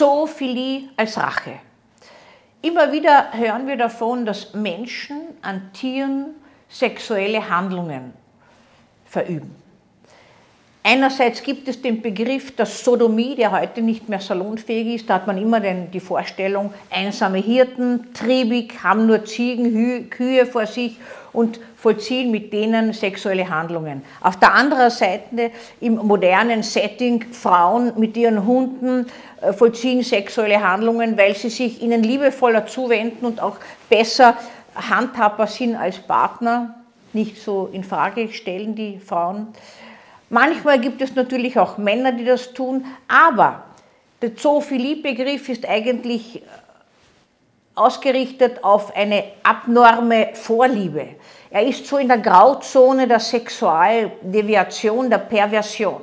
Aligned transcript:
Zoophilie 0.00 0.88
als 0.96 1.18
Rache. 1.18 1.58
Immer 2.62 2.90
wieder 2.90 3.34
hören 3.34 3.66
wir 3.66 3.76
davon, 3.76 4.24
dass 4.24 4.54
Menschen 4.54 5.20
an 5.42 5.74
Tieren 5.74 6.36
sexuelle 6.70 7.50
Handlungen 7.50 8.14
verüben. 9.04 9.54
Einerseits 10.82 11.42
gibt 11.42 11.68
es 11.68 11.82
den 11.82 12.00
Begriff 12.00 12.56
der 12.56 12.64
Sodomie, 12.64 13.34
der 13.34 13.52
heute 13.52 13.82
nicht 13.82 14.08
mehr 14.08 14.20
salonfähig 14.20 14.94
ist. 14.94 15.10
Da 15.10 15.16
hat 15.16 15.26
man 15.26 15.36
immer 15.36 15.60
den, 15.60 15.90
die 15.90 16.00
Vorstellung, 16.00 16.72
einsame 16.88 17.36
Hirten, 17.36 18.14
triebig, 18.14 18.82
haben 18.82 19.06
nur 19.06 19.26
Ziegen, 19.26 20.08
Kühe 20.08 20.46
vor 20.46 20.64
sich 20.64 20.96
und 21.32 21.60
vollziehen 21.76 22.30
mit 22.30 22.52
denen 22.52 22.92
sexuelle 22.92 23.48
Handlungen. 23.48 24.02
Auf 24.20 24.38
der 24.38 24.54
anderen 24.54 24.90
Seite 24.90 25.50
im 25.80 25.94
modernen 25.96 26.62
Setting 26.62 27.24
Frauen 27.32 27.92
mit 27.98 28.16
ihren 28.16 28.46
Hunden 28.46 29.06
äh, 29.40 29.52
vollziehen 29.52 30.02
sexuelle 30.02 30.62
Handlungen, 30.62 31.16
weil 31.16 31.36
sie 31.36 31.50
sich 31.50 31.82
ihnen 31.82 32.02
liebevoller 32.02 32.66
zuwenden 32.66 33.24
und 33.24 33.40
auch 33.40 33.56
besser 33.88 34.36
handhabbar 34.74 35.46
sind 35.46 35.76
als 35.76 35.98
Partner, 35.98 36.74
nicht 37.12 37.42
so 37.42 37.68
in 37.72 37.84
Frage 37.84 38.32
stellen 38.32 38.74
die 38.74 38.98
Frauen. 38.98 39.48
Manchmal 40.28 40.80
gibt 40.80 41.02
es 41.02 41.14
natürlich 41.16 41.58
auch 41.58 41.76
Männer, 41.76 42.12
die 42.12 42.24
das 42.24 42.52
tun, 42.52 42.84
aber 43.08 43.64
der 44.22 44.36
Zoophilie-Begriff 44.36 45.48
ist 45.48 45.68
eigentlich 45.68 46.36
äh, 46.36 46.40
ausgerichtet 47.80 48.62
auf 48.62 48.94
eine 48.94 49.24
abnorme 49.42 50.30
Vorliebe. 50.34 51.16
Er 51.50 51.66
ist 51.66 51.86
so 51.86 51.96
in 51.98 52.08
der 52.08 52.18
Grauzone 52.18 53.08
der 53.08 53.20
Sexualdeviation, 53.20 55.10
der 55.10 55.18
Perversion. 55.18 56.02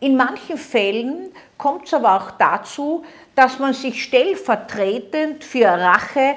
In 0.00 0.16
manchen 0.16 0.56
Fällen 0.56 1.32
kommt 1.58 1.86
es 1.86 1.94
aber 1.94 2.16
auch 2.16 2.30
dazu, 2.32 3.04
dass 3.34 3.58
man 3.58 3.74
sich 3.74 4.02
stellvertretend 4.04 5.44
für 5.44 5.66
Rache 5.66 6.36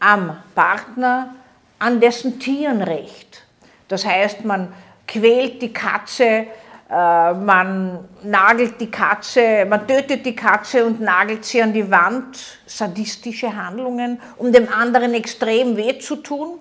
am 0.00 0.36
Partner 0.54 1.34
an 1.78 2.00
dessen 2.00 2.38
Tieren 2.38 2.82
rächt. 2.82 3.42
Das 3.88 4.04
heißt, 4.04 4.44
man 4.44 4.72
quält 5.06 5.62
die 5.62 5.72
Katze, 5.72 6.46
man 6.92 8.06
nagelt 8.22 8.78
die 8.78 8.90
Katze, 8.90 9.64
man 9.64 9.88
tötet 9.88 10.26
die 10.26 10.36
Katze 10.36 10.84
und 10.84 11.00
nagelt 11.00 11.42
sie 11.42 11.62
an 11.62 11.72
die 11.72 11.90
Wand, 11.90 12.38
sadistische 12.66 13.56
Handlungen, 13.56 14.20
um 14.36 14.52
dem 14.52 14.68
anderen 14.70 15.14
extrem 15.14 15.78
weh 15.78 15.98
zu 15.98 16.16
tun. 16.16 16.58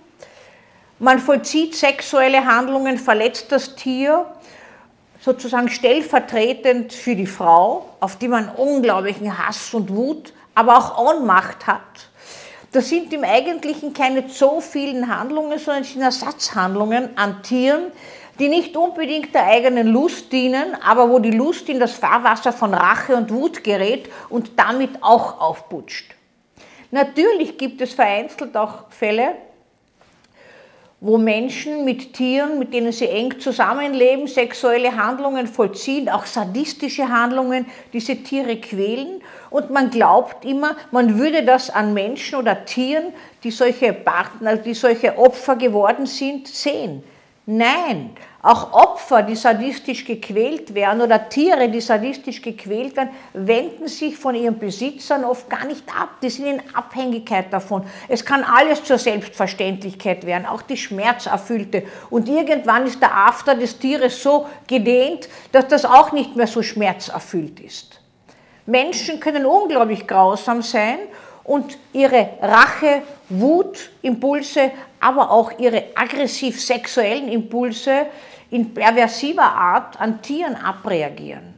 Man 1.00 1.20
vollzieht 1.20 1.76
sexuelle 1.76 2.46
Handlungen, 2.46 2.98
verletzt 2.98 3.52
das 3.52 3.76
Tier, 3.76 4.26
sozusagen 5.20 5.68
stellvertretend 5.68 6.94
für 6.94 7.16
die 7.16 7.28
Frau, 7.28 7.90
auf 8.00 8.16
die 8.16 8.30
man 8.30 8.48
unglaublichen 8.50 9.38
Hass 9.38 9.74
und 9.74 9.94
Wut, 9.94 10.32
aber 10.56 10.78
auch 10.78 10.98
Ohnmacht 10.98 11.68
hat. 11.68 11.82
Das 12.72 12.88
sind 12.88 13.12
im 13.12 13.26
Eigentlichen 13.26 13.94
keine 13.94 14.30
so 14.30 14.62
vielen 14.62 15.14
Handlungen, 15.14 15.60
sondern 15.60 15.84
es 15.84 15.92
sind 15.92 16.04
Ersatzhandlungen 16.04 17.10
an 17.18 17.44
Tieren, 17.44 17.92
die 18.40 18.48
nicht 18.48 18.76
unbedingt 18.76 19.34
der 19.34 19.46
eigenen 19.46 19.88
Lust 19.88 20.32
dienen, 20.32 20.76
aber 20.84 21.10
wo 21.10 21.20
die 21.20 21.32
Lust 21.32 21.70
in 21.70 21.80
das 21.80 21.94
Fahrwasser 21.94 22.54
von 22.54 22.74
Rache 22.74 23.16
und 23.16 23.32
Wut 23.32 23.64
gerät 23.64 24.10
und 24.30 24.52
damit 24.58 24.92
auch 25.02 25.40
aufputscht. 25.40 26.16
Natürlich 26.92 27.58
gibt 27.58 27.82
es 27.82 27.94
vereinzelt 27.94 28.56
auch 28.58 28.90
Fälle, 28.90 29.36
wo 31.04 31.18
Menschen 31.18 31.84
mit 31.84 32.14
Tieren, 32.14 32.60
mit 32.60 32.76
denen 32.76 32.92
sie 32.92 33.08
eng 33.08 33.40
zusammenleben, 33.40 34.28
sexuelle 34.28 34.96
Handlungen 34.96 35.48
vollziehen, 35.48 36.08
auch 36.08 36.28
sadistische 36.28 37.10
Handlungen, 37.10 37.66
diese 37.92 38.18
Tiere 38.18 38.58
quälen. 38.58 39.22
Und 39.50 39.72
man 39.72 39.90
glaubt 39.90 40.46
immer, 40.46 40.76
man 40.92 41.18
würde 41.18 41.44
das 41.44 41.72
an 41.72 41.96
Menschen 41.96 42.38
oder 42.38 42.66
Tieren, 42.66 43.14
die 43.44 43.50
solche 43.50 43.94
Partner, 43.94 44.58
die 44.58 44.76
solche 44.76 45.18
Opfer 45.18 45.56
geworden 45.56 46.06
sind, 46.06 46.48
sehen. 46.48 47.04
Nein, 47.54 48.12
auch 48.42 48.72
Opfer, 48.72 49.24
die 49.24 49.36
sadistisch 49.36 50.06
gequält 50.06 50.74
werden 50.74 51.02
oder 51.02 51.28
Tiere, 51.28 51.68
die 51.68 51.82
sadistisch 51.82 52.42
gequält 52.42 52.96
werden, 52.96 53.10
wenden 53.34 53.90
sich 53.90 54.16
von 54.16 54.36
ihren 54.36 54.58
Besitzern 54.58 55.26
oft 55.26 55.50
gar 55.50 55.66
nicht 55.66 55.84
ab. 55.94 56.12
Die 56.24 56.30
sind 56.30 56.46
in 56.46 56.62
Abhängigkeit 56.74 57.52
davon. 57.52 57.84
Es 58.08 58.24
kann 58.24 58.46
alles 58.46 58.86
zur 58.86 58.98
Selbstverständlichkeit 58.98 60.26
werden, 60.26 60.46
auch 60.46 60.62
die 60.62 60.78
schmerzerfüllte. 60.78 61.84
Und 62.10 62.30
irgendwann 62.30 62.88
ist 62.88 63.02
der 63.02 63.14
After 63.14 63.54
des 63.54 63.78
Tieres 63.78 64.24
so 64.24 64.48
gedehnt, 64.66 65.28
dass 65.52 65.68
das 65.68 65.84
auch 65.84 66.14
nicht 66.14 66.38
mehr 66.38 66.48
so 66.48 66.64
schmerzerfüllt 66.64 67.60
ist. 67.60 68.00
Menschen 68.66 69.20
können 69.20 69.46
unglaublich 69.46 70.08
grausam 70.08 70.62
sein 70.62 71.00
und 71.52 71.78
ihre 71.92 72.30
Rache, 72.42 73.02
Wut, 73.28 73.90
Impulse, 74.04 74.72
aber 75.02 75.30
auch 75.30 75.60
ihre 75.60 75.84
aggressiv-sexuellen 75.96 77.28
Impulse 77.28 78.06
in 78.52 78.74
perversiver 78.74 79.54
Art 79.54 80.00
an 80.00 80.22
Tieren 80.22 80.56
abreagieren. 80.56 81.54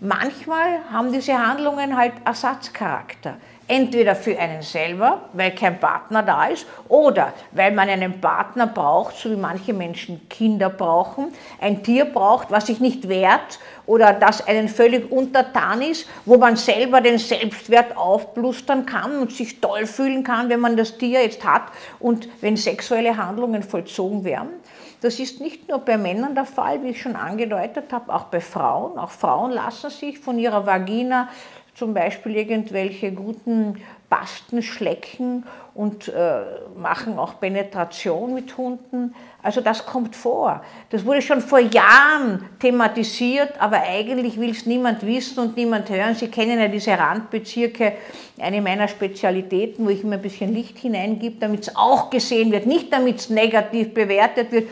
Manchmal 0.00 0.78
haben 0.92 1.12
diese 1.12 1.36
Handlungen 1.36 1.96
halt 1.96 2.12
Ersatzcharakter. 2.24 3.34
Entweder 3.66 4.14
für 4.14 4.38
einen 4.38 4.62
selber, 4.62 5.22
weil 5.32 5.50
kein 5.50 5.80
Partner 5.80 6.22
da 6.22 6.46
ist, 6.46 6.66
oder 6.88 7.34
weil 7.50 7.72
man 7.72 7.88
einen 7.88 8.20
Partner 8.20 8.68
braucht, 8.68 9.16
so 9.16 9.28
wie 9.28 9.36
manche 9.36 9.74
Menschen 9.74 10.26
Kinder 10.28 10.70
brauchen, 10.70 11.34
ein 11.60 11.82
Tier 11.82 12.04
braucht, 12.04 12.50
was 12.52 12.68
sich 12.68 12.78
nicht 12.78 13.08
wehrt 13.08 13.58
oder 13.86 14.12
das 14.12 14.46
einen 14.46 14.68
völlig 14.68 15.10
untertan 15.10 15.82
ist, 15.82 16.08
wo 16.24 16.38
man 16.38 16.54
selber 16.54 17.00
den 17.00 17.18
Selbstwert 17.18 17.96
aufblustern 17.96 18.86
kann 18.86 19.18
und 19.18 19.32
sich 19.32 19.60
toll 19.60 19.84
fühlen 19.84 20.22
kann, 20.22 20.48
wenn 20.48 20.60
man 20.60 20.76
das 20.76 20.96
Tier 20.96 21.22
jetzt 21.22 21.44
hat 21.44 21.64
und 21.98 22.28
wenn 22.40 22.56
sexuelle 22.56 23.16
Handlungen 23.16 23.64
vollzogen 23.64 24.22
werden. 24.22 24.57
Das 25.00 25.20
ist 25.20 25.40
nicht 25.40 25.68
nur 25.68 25.78
bei 25.78 25.96
Männern 25.96 26.34
der 26.34 26.44
Fall, 26.44 26.82
wie 26.82 26.88
ich 26.88 27.00
schon 27.00 27.14
angedeutet 27.14 27.92
habe, 27.92 28.12
auch 28.12 28.24
bei 28.24 28.40
Frauen. 28.40 28.98
Auch 28.98 29.10
Frauen 29.10 29.52
lassen 29.52 29.90
sich 29.90 30.18
von 30.18 30.38
ihrer 30.38 30.66
Vagina 30.66 31.28
zum 31.74 31.94
Beispiel 31.94 32.36
irgendwelche 32.36 33.12
guten 33.12 33.76
Pasten 34.08 34.62
schlecken 34.62 35.44
und 35.74 36.08
äh, 36.08 36.40
machen 36.76 37.18
auch 37.18 37.38
Penetration 37.38 38.34
mit 38.34 38.56
Hunden. 38.56 39.14
Also 39.42 39.60
das 39.60 39.84
kommt 39.84 40.16
vor. 40.16 40.62
Das 40.90 41.04
wurde 41.04 41.20
schon 41.20 41.40
vor 41.40 41.58
Jahren 41.58 42.48
thematisiert, 42.58 43.60
aber 43.60 43.82
eigentlich 43.82 44.40
will 44.40 44.50
es 44.50 44.66
niemand 44.66 45.04
wissen 45.06 45.38
und 45.40 45.56
niemand 45.56 45.90
hören. 45.90 46.14
Sie 46.14 46.28
kennen 46.28 46.58
ja 46.58 46.68
diese 46.68 46.92
Randbezirke, 46.92 47.92
eine 48.40 48.62
meiner 48.62 48.88
Spezialitäten, 48.88 49.84
wo 49.84 49.90
ich 49.90 50.02
immer 50.02 50.14
ein 50.16 50.22
bisschen 50.22 50.54
Licht 50.54 50.78
hineingebe, 50.78 51.36
damit 51.38 51.68
es 51.68 51.76
auch 51.76 52.08
gesehen 52.08 52.50
wird, 52.50 52.66
nicht 52.66 52.92
damit 52.92 53.18
es 53.18 53.30
negativ 53.30 53.92
bewertet 53.92 54.50
wird. 54.50 54.68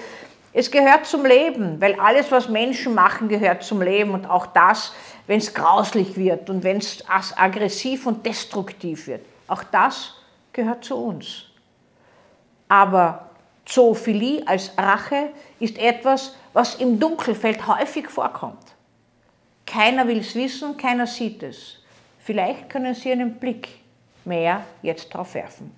Es 0.59 0.71
gehört 0.71 1.05
zum 1.05 1.27
Leben, 1.27 1.83
weil 1.83 2.01
alles, 2.01 2.33
was 2.33 2.49
Menschen 2.49 2.95
machen, 2.95 3.29
gehört 3.29 3.63
zum 3.63 3.83
Leben 3.83 4.13
und 4.13 4.25
auch 4.25 4.47
das, 4.47 4.95
wenn 5.27 5.37
es 5.37 5.53
grauslich 5.53 6.17
wird 6.17 6.49
und 6.49 6.65
wenn 6.65 6.79
es 6.79 7.05
aggressiv 7.37 8.07
und 8.07 8.25
destruktiv 8.25 9.07
wird. 9.07 9.21
Auch 9.49 9.63
das 9.65 10.15
gehört 10.55 10.83
zu 10.83 10.97
uns. 10.97 11.45
Aber 12.69 13.29
Zoophilie 13.67 14.49
als 14.49 14.73
Rache 14.79 15.29
ist 15.61 15.77
etwas, 15.77 16.35
was 16.55 16.77
im 16.77 16.99
Dunkelfeld 16.99 17.67
häufig 17.67 18.09
vorkommt. 18.09 18.75
Keiner 19.67 20.09
will 20.09 20.21
es 20.21 20.35
wissen, 20.35 20.75
keiner 20.79 21.07
sieht 21.07 21.43
es. 21.43 21.83
Vielleicht 22.21 22.71
können 22.71 22.95
Sie 22.95 23.13
einen 23.13 23.35
Blick 23.35 23.69
mehr 24.25 24.65
jetzt 24.81 25.13
darauf 25.13 25.35
werfen. 25.35 25.77